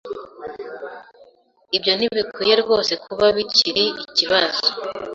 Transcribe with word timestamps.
Ibyo 1.77 1.91
ntibikwiye 1.95 2.53
rwose 2.63 2.91
kuba 3.03 3.25
bikiri 3.37 3.85
ikibazo. 4.03 4.65